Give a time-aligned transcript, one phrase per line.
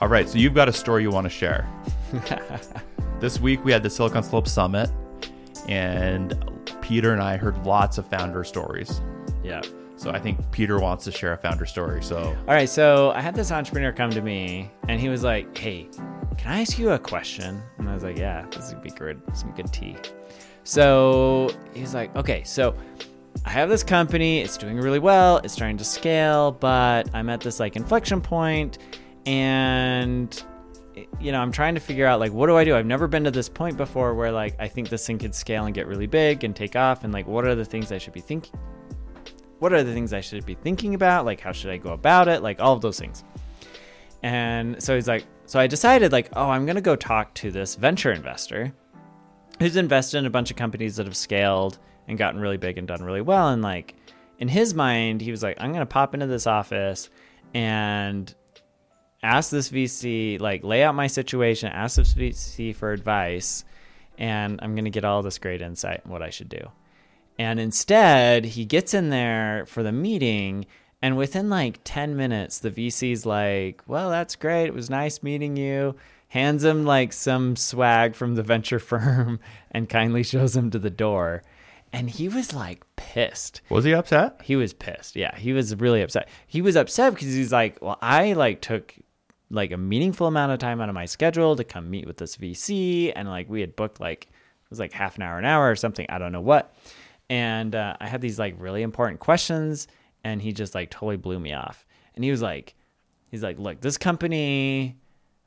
[0.00, 1.68] All right, so you've got a story you want to share.
[3.20, 4.90] this week we had the Silicon Slopes Summit,
[5.68, 6.34] and
[6.80, 9.02] Peter and I heard lots of founder stories.
[9.44, 9.60] Yeah.
[9.96, 12.02] So I think Peter wants to share a founder story.
[12.02, 15.56] So All right, so I had this entrepreneur come to me and he was like,
[15.56, 15.90] Hey,
[16.38, 17.60] can I ask you a question?
[17.76, 19.20] And I was like, Yeah, this would be good.
[19.34, 19.98] Some good tea.
[20.64, 22.74] So he's like, Okay, so
[23.44, 27.42] I have this company, it's doing really well, it's starting to scale, but I'm at
[27.42, 28.78] this like inflection point
[29.26, 30.42] and
[31.18, 32.76] you know, I'm trying to figure out like what do I do?
[32.76, 35.66] I've never been to this point before where like I think this thing could scale
[35.66, 38.12] and get really big and take off and like what are the things I should
[38.12, 38.58] be thinking
[39.60, 41.24] what are the things I should be thinking about?
[41.24, 42.42] Like, how should I go about it?
[42.42, 43.22] Like, all of those things.
[44.22, 47.50] And so he's like, so I decided, like, oh, I'm going to go talk to
[47.50, 48.72] this venture investor
[49.58, 51.78] who's invested in a bunch of companies that have scaled
[52.08, 53.48] and gotten really big and done really well.
[53.48, 53.94] And, like,
[54.38, 57.10] in his mind, he was like, I'm going to pop into this office
[57.52, 58.34] and
[59.22, 63.64] ask this VC, like, lay out my situation, ask this VC for advice,
[64.18, 66.70] and I'm going to get all this great insight on what I should do.
[67.38, 70.66] And instead, he gets in there for the meeting,
[71.02, 74.66] and within like 10 minutes, the VC's like, Well, that's great.
[74.66, 75.96] It was nice meeting you.
[76.28, 79.40] Hands him like some swag from the venture firm
[79.70, 81.42] and kindly shows him to the door.
[81.92, 83.62] And he was like pissed.
[83.68, 84.42] was he upset?
[84.44, 85.16] He was pissed.
[85.16, 86.28] Yeah, he was really upset.
[86.46, 88.94] He was upset because he's like, Well, I like took
[89.50, 92.36] like a meaningful amount of time out of my schedule to come meet with this
[92.36, 93.12] VC.
[93.14, 95.76] And like we had booked like, it was like half an hour, an hour or
[95.76, 96.06] something.
[96.08, 96.74] I don't know what
[97.30, 99.86] and uh, I had these like really important questions,
[100.24, 101.86] and he just like totally blew me off.
[102.14, 102.74] And he was like,
[103.30, 104.96] he's like, look, this company,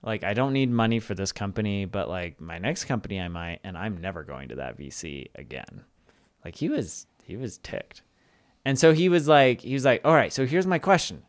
[0.01, 3.59] like I don't need money for this company, but like my next company I might,
[3.65, 5.83] and I'm never going to that VC again.
[6.45, 8.01] Like he was, he was ticked,
[8.63, 11.21] and so he was like, he was like, all right, so here's my question.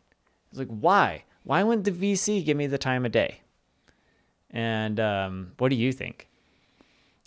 [0.49, 1.25] He's like, why?
[1.45, 3.39] Why wouldn't the VC give me the time of day?
[4.51, 6.27] And um, what do you think?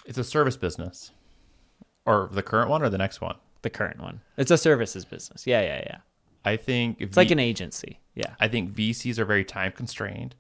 [0.05, 1.13] It's a service business.
[2.05, 3.37] Or the current one or the next one?
[3.63, 4.21] The current one.
[4.37, 5.47] It's a services business.
[5.47, 5.97] Yeah, yeah, yeah.
[6.45, 8.01] I think It's like an agency.
[8.15, 8.35] Yeah.
[8.41, 10.35] I think VCs are very time constrained.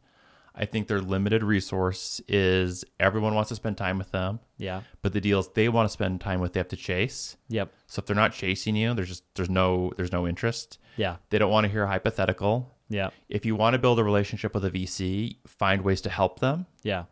[0.54, 4.80] I think their limited resource is everyone wants to spend time with them, Yeah.
[5.02, 7.36] but the deals they want to spend time with they have to chase.
[7.48, 7.72] Yep.
[7.86, 10.78] So if they're not chasing you, there's just there's no there's no interest.
[10.96, 11.16] Yeah.
[11.30, 12.74] They don't want to hear a hypothetical.
[12.88, 13.10] Yeah.
[13.28, 16.66] If you want to build a relationship with a VC, find ways to help them.
[16.82, 17.04] Yeah.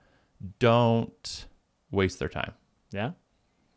[0.59, 1.47] Don't
[1.91, 2.53] waste their time.
[2.93, 3.13] Yeah.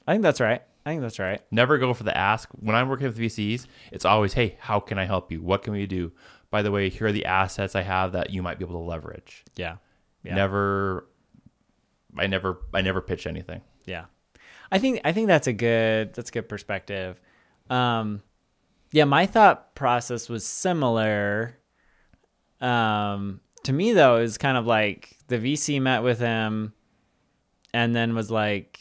[0.08, 0.62] I think that's right.
[0.86, 1.42] I think that's right.
[1.52, 2.50] Never go for the ask.
[2.54, 5.42] When I'm working with VCs, it's always, hey, how can I help you?
[5.42, 6.12] What can we do?
[6.52, 8.86] By the way, here are the assets I have that you might be able to
[8.86, 9.44] leverage.
[9.56, 9.76] Yeah.
[10.24, 10.36] Yeah.
[10.36, 11.06] Never
[12.18, 13.62] I never I never pitch anything.
[13.86, 14.06] Yeah.
[14.72, 17.20] I think I think that's a good that's a good perspective.
[17.70, 18.22] Um
[18.92, 21.58] yeah, my thought process was similar.
[22.62, 26.74] Um to me though, is kind of like the VC met with him
[27.74, 28.80] and then was like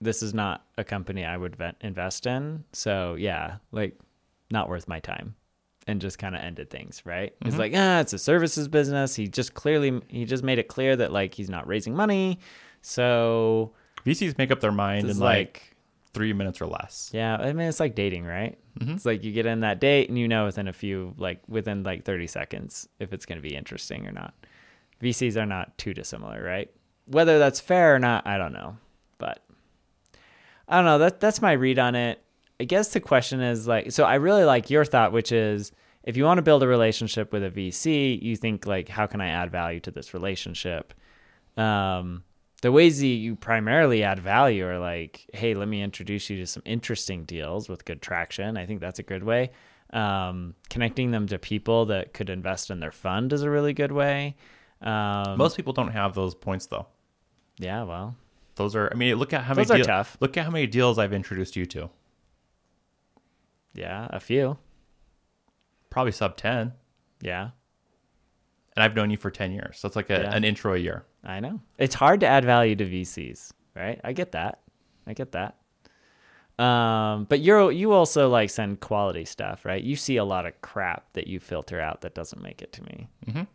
[0.00, 2.64] this is not a company I would vet- invest in.
[2.72, 3.98] So, yeah, like
[4.50, 5.34] not worth my time.
[5.86, 7.34] And just kind of ended things, right?
[7.44, 9.14] It's like, ah, it's a services business.
[9.16, 12.38] He just clearly he just made it clear that like he's not raising money.
[12.82, 13.72] So,
[14.06, 15.69] VCs make up their mind and like, like-
[16.12, 17.10] three minutes or less.
[17.12, 18.58] Yeah, I mean it's like dating, right?
[18.94, 21.82] It's like you get in that date and you know within a few like within
[21.82, 24.34] like 30 seconds if it's going to be interesting or not.
[25.02, 26.70] VCs are not too dissimilar, right?
[27.06, 28.76] Whether that's fair or not, I don't know.
[29.18, 29.44] But
[30.68, 32.22] I don't know, that that's my read on it.
[32.58, 35.72] I guess the question is like so I really like your thought which is
[36.02, 39.20] if you want to build a relationship with a VC, you think like how can
[39.20, 40.94] I add value to this relationship?
[41.56, 42.24] Um
[42.62, 46.46] the ways that you primarily add value are like, hey, let me introduce you to
[46.46, 48.56] some interesting deals with good traction.
[48.56, 49.50] I think that's a good way.
[49.92, 53.92] Um, connecting them to people that could invest in their fund is a really good
[53.92, 54.36] way.
[54.82, 56.86] Um, Most people don't have those points though.
[57.58, 58.14] yeah, well,
[58.56, 60.16] Those are I mean, look at how Those many are deal- tough.
[60.20, 61.90] Look at how many deals I've introduced you to.
[63.74, 64.58] yeah, a few.
[65.90, 66.72] Probably sub 10.
[67.22, 67.50] Yeah,
[68.76, 69.78] And I've known you for 10 years.
[69.78, 70.34] So it's like a, Yeah.
[70.34, 71.04] an intro a year.
[71.24, 71.60] I know.
[71.78, 74.00] It's hard to add value to VCs, right?
[74.04, 74.60] I get that.
[75.06, 75.56] I get that.
[76.62, 79.82] Um, but you're you also like send quality stuff, right?
[79.82, 82.82] You see a lot of crap that you filter out that doesn't make it to
[82.84, 83.08] me.
[83.26, 83.46] Mhm.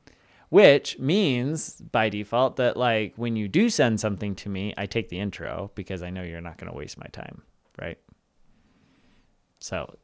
[0.49, 5.09] Which means by default that like when you do send something to me, I take
[5.09, 7.43] the intro because I know you're not going to waste my time,
[7.79, 7.99] right?
[9.59, 9.97] So,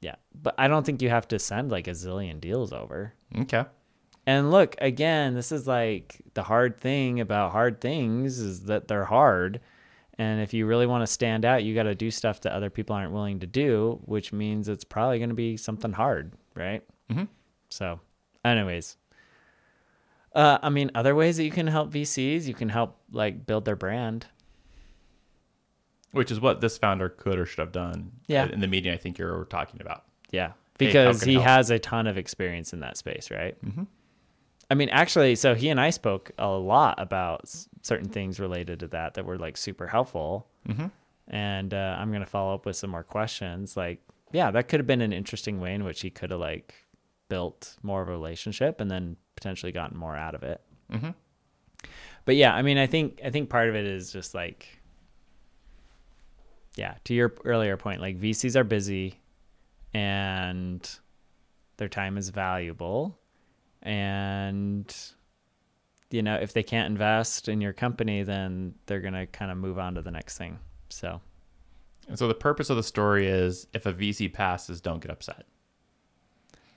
[0.00, 3.14] yeah, but I don't think you have to send like a zillion deals over.
[3.38, 3.64] Okay.
[4.26, 9.04] And look, again, this is like the hard thing about hard things is that they're
[9.04, 9.60] hard.
[10.16, 12.70] And if you really want to stand out, you got to do stuff that other
[12.70, 16.82] people aren't willing to do, which means it's probably going to be something hard, right?
[17.10, 17.28] Mhm.
[17.68, 18.00] So,
[18.44, 18.96] anyways,
[20.34, 23.64] Uh, I mean, other ways that you can help VCs, you can help like build
[23.64, 24.26] their brand.
[26.10, 28.12] Which is what this founder could or should have done.
[28.26, 28.48] Yeah.
[28.50, 30.04] In the meeting, I think you're talking about.
[30.30, 31.46] Yeah, because I he help?
[31.46, 33.56] has a ton of experience in that space, right?
[33.64, 33.84] Mm-hmm.
[34.70, 38.80] I mean, actually, so he and I spoke a lot about s- certain things related
[38.80, 40.46] to that that were like super helpful.
[40.68, 40.90] Mhm.
[41.28, 43.76] And uh, I'm gonna follow up with some more questions.
[43.76, 44.00] Like,
[44.32, 46.74] yeah, that could have been an interesting way in which he could have like
[47.28, 50.60] built more of a relationship and then potentially gotten more out of it.
[50.92, 51.10] Mm-hmm.
[52.24, 54.80] But yeah, I mean, I think I think part of it is just like,
[56.76, 59.20] yeah, to your earlier point, like VCs are busy,
[59.92, 60.88] and
[61.76, 63.18] their time is valuable,
[63.84, 64.94] and
[66.10, 69.78] you know if they can't invest in your company, then they're gonna kind of move
[69.78, 70.58] on to the next thing.
[70.88, 71.20] So
[72.08, 75.46] And so the purpose of the story is if a VC passes, don't get upset.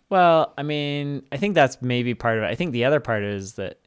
[0.10, 2.48] Well, I mean, I think that's maybe part of it.
[2.48, 3.80] I think the other part is that,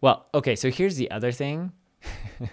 [0.00, 1.72] well, okay, so here's the other thing.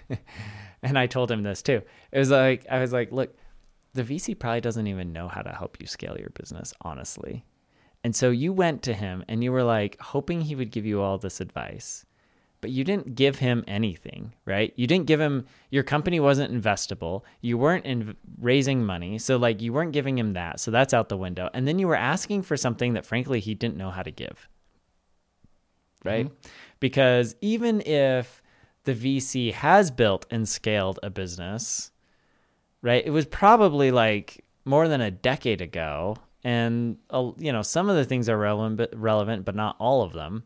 [0.84, 1.82] and I told him this too.
[2.12, 3.36] It was like, I was like, look,
[3.94, 7.44] the VC probably doesn't even know how to help you scale your business, honestly.
[8.06, 11.02] And so you went to him and you were like hoping he would give you
[11.02, 12.06] all this advice,
[12.62, 14.72] but you didn't give him anything, right?
[14.76, 17.24] You didn't give him, your company wasn't investable.
[17.42, 19.18] You weren't in raising money.
[19.18, 20.60] So, like, you weren't giving him that.
[20.60, 21.50] So, that's out the window.
[21.56, 24.48] And then you were asking for something that, frankly, he didn't know how to give,
[26.04, 26.28] right?
[26.28, 26.50] Mm-hmm.
[26.80, 28.44] Because even if
[28.84, 31.90] the VC has built and scaled a business,
[32.84, 33.04] right?
[33.04, 37.98] It was probably like more than a decade ago, and uh, you know some of
[37.98, 40.44] the things are relevant, but relevant, but not all of them.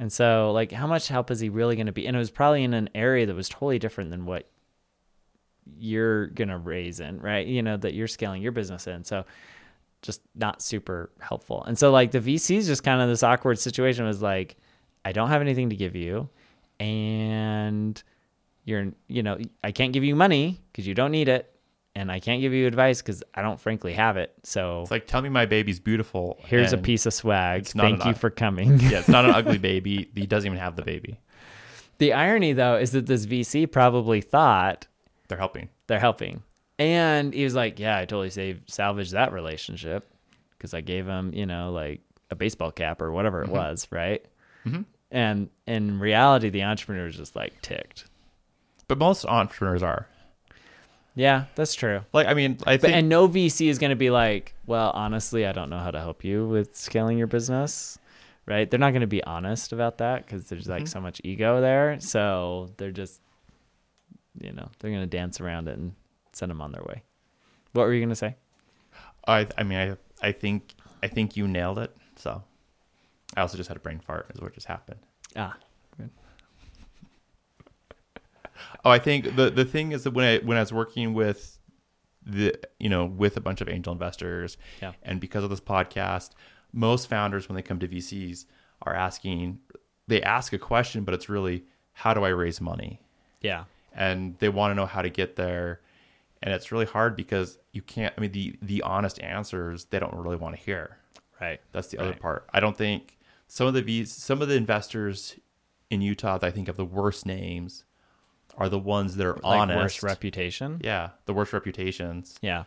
[0.00, 2.06] And so, like, how much help is he really going to be?
[2.06, 4.48] And it was probably in an area that was totally different than what
[5.78, 7.46] you're going to raise in, right?
[7.46, 9.04] You know, that you're scaling your business in.
[9.04, 9.24] So,
[10.02, 11.62] just not super helpful.
[11.64, 14.56] And so, like, the VC's just kind of this awkward situation was like,
[15.04, 16.30] I don't have anything to give you,
[16.80, 18.02] and
[18.64, 21.53] you're, you know, I can't give you money because you don't need it.
[21.96, 24.32] And I can't give you advice because I don't frankly have it.
[24.42, 26.38] So It's like, tell me my baby's beautiful.
[26.40, 27.66] here's a piece of swag.
[27.66, 28.78] Thank you for coming.
[28.80, 30.10] Yeah, it's not an ugly baby.
[30.14, 31.20] He doesn't even have the baby.
[31.98, 34.88] The irony, though, is that this VC probably thought
[35.28, 35.68] They're helping.
[35.86, 36.42] they're helping.
[36.80, 40.10] And he was like, Yeah, I totally saved, salvaged that relationship
[40.58, 42.00] because I gave him, you know, like
[42.32, 44.24] a baseball cap or whatever it was, right?
[44.66, 44.84] Mhm.
[45.12, 48.06] And in reality, the entrepreneur is just like ticked.
[48.88, 50.08] But most entrepreneurs are.
[51.14, 52.00] Yeah, that's true.
[52.12, 54.90] Like, I mean, I But think and no VC is going to be like, well,
[54.94, 57.98] honestly, I don't know how to help you with scaling your business,
[58.46, 58.68] right?
[58.68, 60.88] They're not going to be honest about that because there's like Mhm.
[60.88, 62.00] so much ego there.
[62.00, 63.20] So they're just,
[64.40, 65.94] you know, they're going to dance around it and
[66.32, 67.02] send them on their way.
[67.72, 68.34] What were you going to say?
[69.26, 69.78] I, I mean,
[70.22, 71.96] I, I think, I think you nailed it.
[72.16, 72.42] So,
[73.36, 74.30] I also just had a brain fart.
[74.34, 75.00] Is what just happened.
[75.36, 75.56] Ah,
[78.84, 81.58] Oh, I think the the thing is that when I when I was working with
[82.26, 84.92] the you know with a bunch of angel investors, Yeah.
[85.02, 86.30] and because of this podcast,
[86.72, 88.46] most founders when they come to VCs
[88.82, 89.58] are asking,
[90.08, 93.00] they ask a question, but it's really how do I raise money,
[93.40, 95.80] yeah, and they want to know how to get there,
[96.42, 98.14] and it's really hard because you can't.
[98.16, 100.98] I mean, the the honest answers they don't really want to hear.
[101.40, 101.60] right.
[101.72, 102.46] That's the other part.
[102.54, 103.18] I don't think
[103.48, 105.36] some of the V's, some of the investors
[105.90, 107.84] in Utah that I think have the worst names
[108.56, 109.76] are the ones that are Like honest.
[109.78, 110.80] worst reputation.
[110.84, 112.38] yeah, the worst reputations.
[112.42, 112.64] Yeah.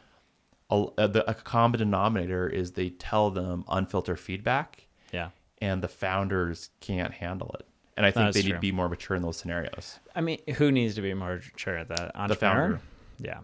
[0.70, 5.29] A, uh, the, a common denominator is they tell them unfiltered feedback, Yeah.
[5.62, 7.65] and the founders can't handle it.
[7.96, 10.00] And I think they need to be more mature in those scenarios.
[10.15, 12.12] I mean, who needs to be more mature at that?
[12.15, 12.53] Entrepreneur?
[12.77, 12.82] founder.
[13.20, 13.39] Yeah.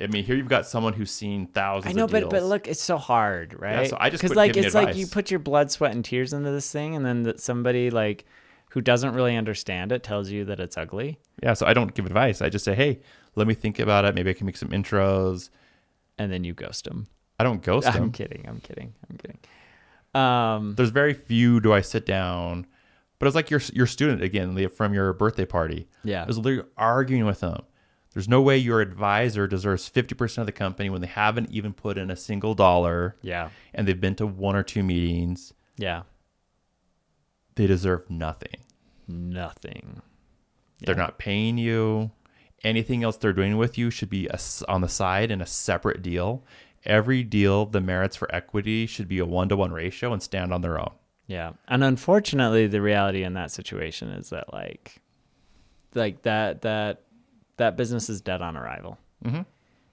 [0.00, 1.94] I mean, here you've got someone who's seen thousands.
[1.94, 2.30] I know, but deals.
[2.30, 3.88] but look, it's so hard, right?
[3.88, 6.50] so I just because like it's like you put your blood, sweat, and tears into
[6.50, 8.26] this thing, and then that somebody like
[8.76, 11.54] who doesn't really understand it tells you that it's ugly, yeah.
[11.54, 12.42] So I don't give advice.
[12.42, 13.00] I just say, hey,
[13.34, 14.14] let me think about it.
[14.14, 15.48] Maybe I can make some intros.
[16.18, 17.06] and then you ghost them.
[17.40, 18.02] I don't ghost them.
[18.02, 18.44] I'm kidding.
[18.46, 18.92] I'm kidding.
[19.08, 19.38] I'm kidding.
[20.14, 22.66] Um, there's very few do I sit down,
[23.18, 25.88] but it's like your your student again Leah, from your birthday party.
[26.04, 27.62] yeah, I was literally arguing with them.
[28.12, 31.96] There's no way your advisor deserves 50% of the company when they haven't even put
[31.96, 35.54] in a single dollar yeah, and they've been to one or two meetings.
[35.78, 36.02] yeah.
[37.54, 38.56] They deserve nothing.
[39.08, 40.02] Nothing.
[40.80, 42.10] They're not paying you.
[42.64, 46.02] Anything else they're doing with you should be a on the side in a separate
[46.02, 46.44] deal.
[46.84, 50.52] Every deal, the merits for equity should be a one to one ratio and stand
[50.52, 50.92] on their own.
[51.26, 51.52] Yeah.
[51.68, 55.00] And unfortunately the reality in that situation is that like
[55.94, 57.02] like that that
[57.56, 58.98] that business is dead on arrival.
[59.24, 59.40] hmm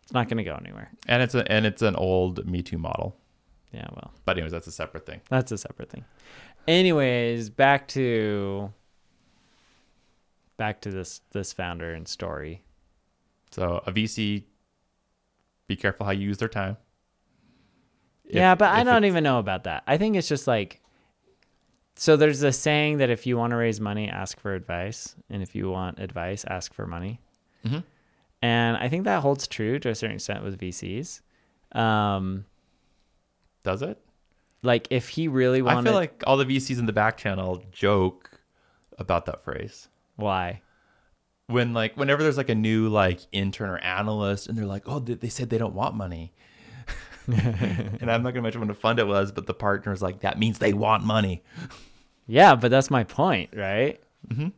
[0.04, 0.92] It's not going to go anywhere.
[1.08, 3.16] And it's a and it's an old Me Too model.
[3.72, 5.22] Yeah, well, But anyways, that's a separate thing.
[5.30, 6.06] that's a separate thing.
[6.68, 8.72] Anyways, back to
[10.64, 12.64] back to this this founder and story.
[13.52, 14.46] So a VC,
[15.68, 16.78] be careful how you use their time.
[18.24, 19.84] If- yeah, but I don't even know about that.
[19.86, 20.80] I think it's just like
[21.96, 25.44] so there's a saying that if you want to raise money, ask for advice, and
[25.44, 27.20] if you want advice, ask for money.
[27.66, 27.84] Mhm.
[28.42, 31.22] And I think that holds true to a certain extent with VCs.
[31.74, 32.46] Um,
[33.64, 33.98] Does it?
[34.64, 37.62] like if he really wanted, I feel like all the VCs in the back channel
[37.74, 38.40] joke
[38.98, 39.90] about that phrase.
[40.16, 40.62] Why?
[41.48, 45.00] When like whenever there's like a new like intern or analyst and they're like, oh,
[45.00, 46.34] they, they said they don't want money.
[47.28, 50.40] and I'm not gonna mention what a fund it was, but the partner's like, that
[50.40, 51.44] means they want money.
[52.28, 54.02] Yeah, but that's my point, right?
[54.28, 54.50] Mm-hmm.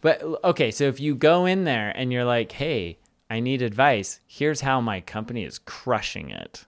[0.00, 2.98] But okay, so if you go in there and you're like, "Hey,
[3.30, 4.20] I need advice.
[4.26, 6.66] Here's how my company is crushing it,"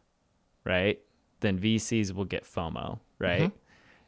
[0.64, 0.98] right?
[1.40, 3.52] Then VCs will get FOMO, right?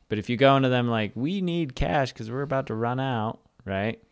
[0.09, 2.99] But if you go into them like, "We need cash because we're about to run
[2.99, 4.03] out," right?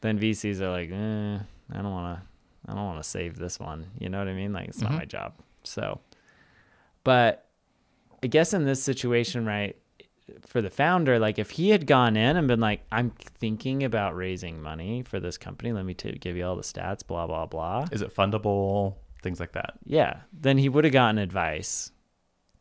[0.00, 1.38] Then VCs are like, eh,
[1.72, 2.70] "I don't want to.
[2.70, 4.52] I don't want to save this one." You know what I mean?
[4.52, 5.34] Like, it's not my job.
[5.62, 6.00] So,
[7.04, 7.48] but
[8.22, 9.76] I guess in this situation, right?
[10.46, 14.16] for the founder, like if he had gone in and been like, I'm thinking about
[14.16, 17.46] raising money for this company, let me t- give you all the stats, blah, blah,
[17.46, 17.86] blah.
[17.92, 18.96] Is it fundable?
[19.22, 19.74] Things like that.
[19.84, 20.20] Yeah.
[20.32, 21.92] Then he would have gotten advice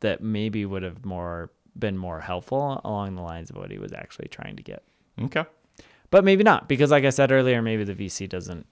[0.01, 3.93] that maybe would have more been more helpful along the lines of what he was
[3.93, 4.83] actually trying to get.
[5.21, 5.45] Okay.
[6.11, 8.65] But maybe not, because like I said earlier, maybe the VC doesn't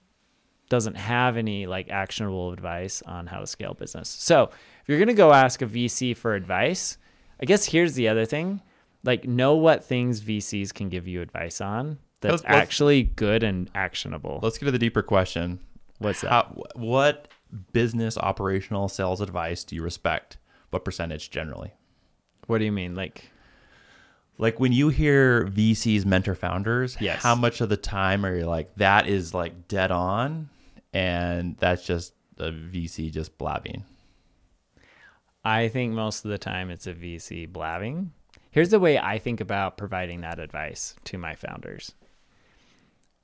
[0.68, 4.08] doesn't have any like actionable advice on how to scale business.
[4.08, 4.50] So
[4.82, 6.98] if you're gonna go ask a VC for advice,
[7.40, 8.60] I guess here's the other thing.
[9.04, 13.42] Like know what things VCs can give you advice on that's Let's- let's- actually good
[13.44, 14.40] and actionable.
[14.42, 15.60] Let's get to the deeper question.
[15.98, 16.30] What's that?
[16.30, 17.28] How, what
[17.72, 20.36] business operational sales advice do you respect?
[20.70, 21.72] What percentage generally?
[22.46, 22.94] What do you mean?
[22.94, 23.30] Like
[24.38, 27.22] Like when you hear VCs mentor founders, Yes.
[27.22, 30.48] how much of the time are you like that is like dead on
[30.92, 33.84] and that's just a VC just blabbing?
[35.44, 38.12] I think most of the time it's a VC blabbing.
[38.50, 41.92] Here's the way I think about providing that advice to my founders.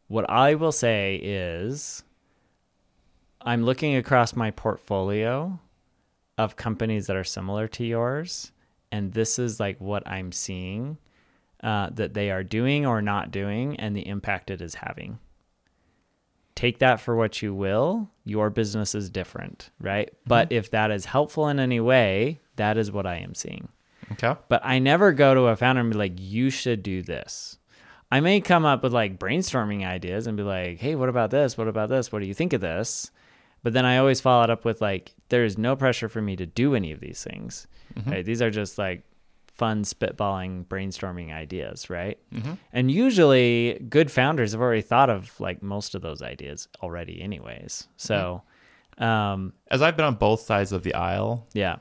[0.08, 2.02] What I will say is
[3.40, 5.60] I'm looking across my portfolio
[6.38, 8.50] of companies that are similar to yours,
[8.94, 10.98] and this is like what I'm seeing
[11.62, 15.18] uh, that they are doing or not doing and the impact it is having
[16.54, 18.10] take that for what you will.
[18.24, 20.10] Your business is different, right?
[20.26, 23.68] But if that is helpful in any way, that is what I am seeing.
[24.12, 24.34] Okay.
[24.48, 27.58] But I never go to a founder and be like, you should do this.
[28.10, 31.58] I may come up with like brainstorming ideas and be like, hey, what about this?
[31.58, 32.12] What about this?
[32.12, 33.10] What do you think of this?
[33.62, 36.36] But then I always follow it up with like, there is no pressure for me
[36.36, 37.66] to do any of these things.
[37.96, 38.10] Mm-hmm.
[38.10, 38.24] Right?
[38.24, 39.04] These are just like
[39.46, 42.18] fun spitballing brainstorming ideas, right?
[42.34, 42.54] Mm-hmm.
[42.72, 47.86] And usually good founders have already thought of like most of those ideas already anyways.
[47.88, 47.92] Mm-hmm.
[47.96, 48.42] So
[48.98, 51.76] um As I've been on both sides of the aisle, yeah.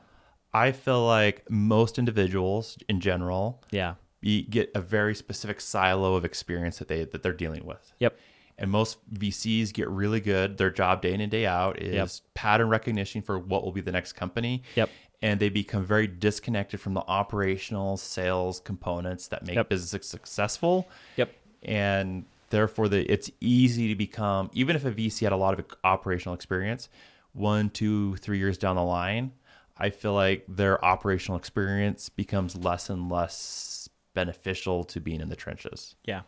[0.54, 3.96] I feel like most individuals in general Yeah.
[4.22, 7.92] you get a very specific silo of experience that they that they're dealing with.
[8.00, 8.20] Yep.
[8.60, 10.58] And most VCs get really good.
[10.58, 12.34] Their job day in and day out is Yep.
[12.36, 14.62] pattern recognition for what will be the next company.
[14.76, 14.90] Yep.
[15.24, 19.70] And they become very disconnected from the operational sales components that make Yep.
[19.70, 20.88] business successful.
[21.16, 21.34] Yep.
[21.64, 25.66] And therefore, the, it's easy to become, even if a VC had a lot of
[25.86, 26.90] operational experience,
[27.32, 29.32] one, two, three years down the line,
[29.78, 35.36] I feel like their operational experience becomes less and less beneficial to being in the
[35.38, 35.96] trenches.
[36.04, 36.22] Yeah,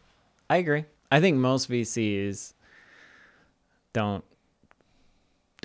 [0.50, 0.86] I agree.
[1.12, 2.54] I think most VCs
[3.94, 4.24] don't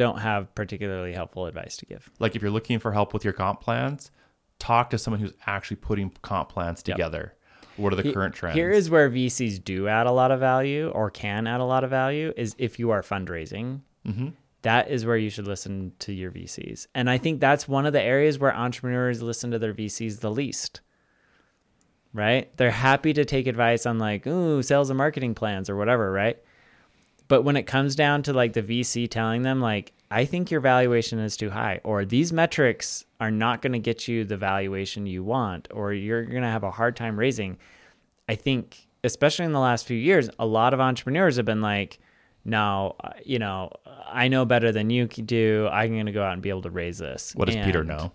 [0.00, 2.10] don't have particularly helpful advice to give.
[2.18, 4.10] Like if you're looking for help with your comp plans,
[4.58, 6.96] talk to someone who's actually putting comp plans Yep.
[6.96, 7.34] together.
[7.76, 8.56] What are the He- current trends?
[8.56, 11.84] Here is where VCs do add a lot of value or can add a lot
[11.84, 13.80] of value is if you are fundraising.
[14.06, 14.28] Mm-hmm.
[14.62, 16.86] That is where you should listen to your VCs.
[16.94, 20.30] And I think that's one of the areas where entrepreneurs listen to their VCs the
[20.30, 20.80] least.
[22.12, 22.54] Right?
[22.56, 26.38] They're happy to take advice on like, ooh, sales and marketing plans or whatever, right?
[27.30, 30.60] But when it comes down to like the VC telling them like, I think your
[30.60, 35.06] valuation is too high, or these metrics are not going to get you the valuation
[35.06, 37.56] you want, or you're going to have a hard time raising.
[38.28, 42.00] I think, especially in the last few years, a lot of entrepreneurs have been like,
[42.44, 43.70] no, uh, you know,
[44.08, 45.68] I know better than you do.
[45.70, 47.32] I'm going to go out and be able to raise this.
[47.36, 48.10] What does Peter know?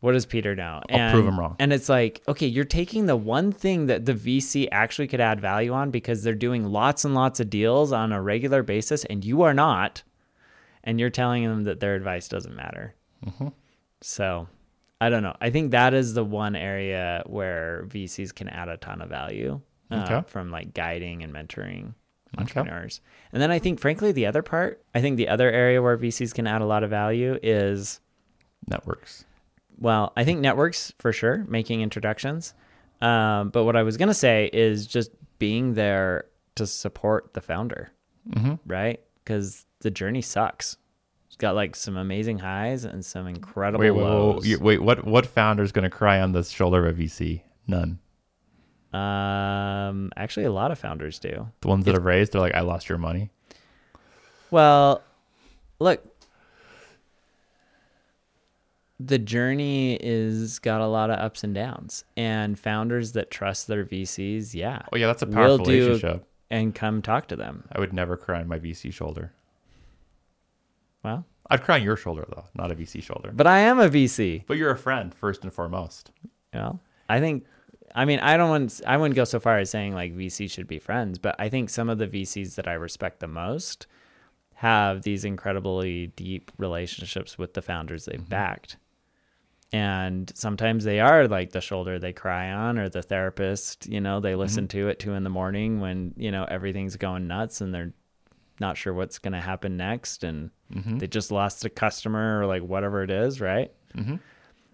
[0.00, 0.80] What does Peter know?
[0.90, 1.56] I'll prove him wrong.
[1.58, 5.40] And it's like, okay, you're taking the one thing that the VC actually could add
[5.40, 9.24] value on because they're doing lots and lots of deals on a regular basis, and
[9.24, 10.02] you are not.
[10.82, 12.94] And you're telling them that their advice doesn't matter.
[13.26, 13.48] Mm-hmm.
[14.00, 14.48] So
[15.02, 15.36] I don't know.
[15.38, 19.60] I think that is the one area where VCs can add a ton of value
[19.90, 20.22] uh, Okay.
[20.28, 21.92] from like guiding and mentoring
[22.38, 22.42] Okay.
[22.60, 23.00] entrepreneurs.
[23.32, 26.32] And then I think, frankly, the other part, I think the other area where VCs
[26.32, 28.00] can add a lot of value is,
[28.68, 29.24] Networks.
[29.80, 32.54] Well, I think networks for sure, making introductions.
[33.00, 37.40] Um, but what I was going to say is just being there to support the
[37.40, 37.90] founder,
[38.30, 38.54] Mm-hmm.
[38.66, 39.00] right?
[39.24, 40.76] Because the journey sucks.
[41.28, 44.46] It's got like some amazing highs and some incredible Wait, lows.
[44.46, 47.42] wait, wait, what what founder's going to cry on the shoulder of a VC?
[47.66, 47.98] None.
[48.92, 51.48] Um, actually, a lot of founders do.
[51.60, 53.30] The ones that have raised, they're like, I lost your money.
[54.50, 55.02] Well,
[55.78, 56.04] look,
[59.02, 63.84] the journey is got a lot of ups and downs, and founders that trust their
[63.84, 66.26] VCs, yeah, Oh yeah, that's a powerful relationship.
[66.50, 67.64] and come talk to them.
[67.72, 69.32] I would never cry on my VC shoulder.
[71.02, 73.32] Well, I'd cry on your shoulder though, not a VC shoulder.
[73.34, 74.44] but I am a VC.
[74.46, 76.10] But you're a friend first and foremost.
[76.52, 76.78] Well,
[77.08, 77.46] I think,
[77.94, 80.68] I mean, I don't want, I wouldn't go so far as saying like VCs should
[80.68, 83.86] be friends, but I think some of the VCs that I respect the most
[84.56, 88.28] have these incredibly deep relationships with the founders they've mm-hmm.
[88.28, 88.76] backed.
[89.72, 94.18] And sometimes they are like the shoulder they cry on or the therapist, you know,
[94.18, 94.40] they mm-hmm.
[94.40, 97.92] listen to at two in the morning when, you know, everything's going nuts and they're
[98.58, 100.24] not sure what's going to happen next.
[100.24, 100.98] And mm-hmm.
[100.98, 103.72] they just lost a customer or like whatever it is, right?
[103.96, 104.16] Mm-hmm.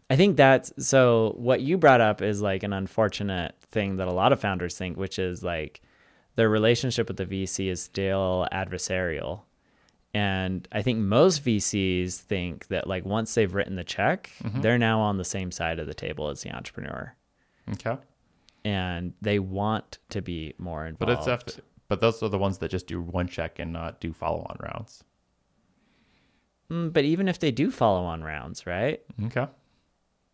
[0.09, 1.35] I think that's so.
[1.37, 4.97] What you brought up is like an unfortunate thing that a lot of founders think,
[4.97, 5.83] which is like
[6.37, 9.43] their relationship with the VC is still adversarial.
[10.17, 14.31] And I think most VCs think that like once they've written the check,
[14.63, 17.15] they're now on the same side of the table as the entrepreneur,
[17.75, 17.99] Okay.
[18.65, 21.27] and they want to be more involved.
[21.27, 24.01] But it's def- but those are the ones that just do one check and not
[24.01, 25.05] do follow on rounds.
[26.71, 29.01] Mm, but even if they do follow on rounds, right?
[29.27, 29.47] Okay.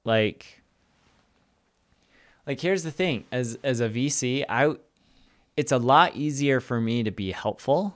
[0.05, 0.62] like
[2.47, 4.75] like here's the thing as as a vc i
[5.57, 7.95] it's a lot easier for me to be helpful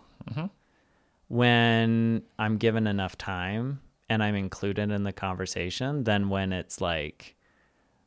[1.28, 7.34] when i'm given enough time and i'm included in the conversation than when it's like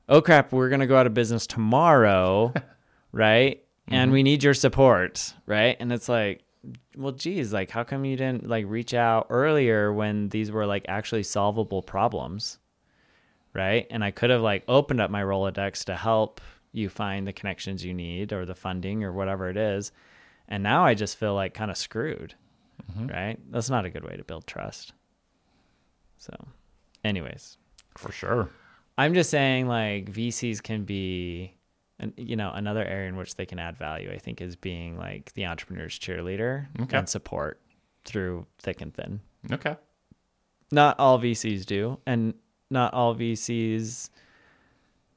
[0.08, 2.54] oh crap we're going to go out of business tomorrow
[3.12, 3.64] right?
[3.88, 4.14] And mm-hmm.
[4.14, 5.78] we need your support right?
[5.80, 6.44] And it's like
[6.98, 10.86] well geez like how come you didn't like reach out earlier when these were like
[10.88, 12.60] actually solvable problems?
[13.54, 13.88] Right?
[13.90, 16.40] And I could have like opened up my Rolodex to help
[16.72, 19.92] you find the connections you need or the funding or whatever it is.
[20.48, 22.36] And now I just feel like kind of screwed,
[22.90, 23.08] Mm-hmm.
[23.08, 23.38] right?
[23.52, 24.94] That's not a good way to build trust.
[26.18, 26.34] So,
[27.04, 27.58] anyways,
[27.96, 28.50] For sure.
[28.98, 31.54] I'm just saying like VCs can be,
[32.00, 34.12] an, you know, another area in which they can add value.
[34.12, 36.98] I think is being like the entrepreneur's cheerleader Okay.
[36.98, 37.62] and support
[38.06, 39.20] through thick and thin
[39.52, 39.76] Okay.
[40.72, 42.34] not all VCs do, and
[42.70, 44.10] not all VCs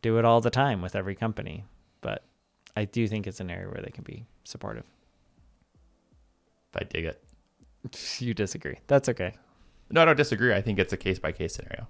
[0.02, 1.64] do it all the time with every company.
[2.00, 2.24] But
[2.76, 4.84] I do think it's an area where they can be supportive.
[6.74, 7.22] I dig it.
[8.18, 8.78] You disagree?
[8.86, 9.32] That's okay,
[9.90, 10.52] No, I don't disagree.
[10.54, 11.88] I think it's a case by case scenario.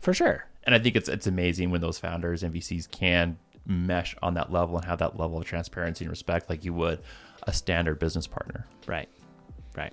[0.00, 0.46] for sure.
[0.64, 4.50] And I think it's it's amazing when those founders and VCs can mesh on that
[4.52, 7.00] level and have that level of transparency and respect like you would
[7.44, 8.66] a standard business partner.
[8.86, 9.08] Right,
[9.76, 9.92] right.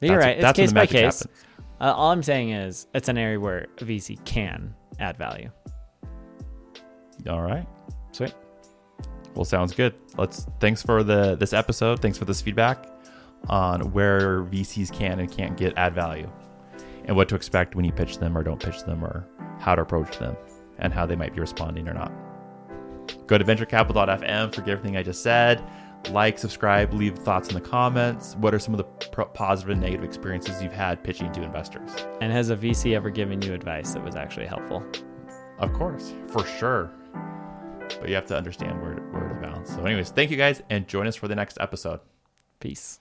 [0.00, 0.36] That's- You're right.
[0.38, 1.26] It's that's when case the by case.
[1.80, 5.50] Uh, all I'm saying is it's an area where a VC can add value.
[7.28, 7.66] All right.
[8.12, 8.34] Sweet.
[9.34, 9.94] Well, sounds good.
[10.16, 12.00] Let's thanks for the this episode.
[12.00, 12.88] Thanks for this feedback
[13.48, 16.30] on where VCs can and can't get add value,
[17.04, 19.26] and what to expect when you pitch them or don't pitch them, or
[19.58, 20.36] how to approach them,
[20.78, 22.12] and how they might be responding or not.
[23.26, 25.62] Go to venturecapital.fm for everything I just said.
[26.10, 28.34] Like, subscribe, leave thoughts in the comments.
[28.36, 31.90] What are some of the pro- positive and negative experiences you've had pitching to investors?
[32.20, 34.82] And has a VC ever given you advice that was actually helpful?
[35.58, 36.90] Of course, for sure.
[38.00, 39.70] But you have to understand where to, where to bounce.
[39.70, 42.00] So, anyways, thank you guys, and join us for the next episode.
[42.60, 42.98] Peace.